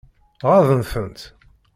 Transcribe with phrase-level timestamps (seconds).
[0.49, 1.19] Ɣaḍen-tent?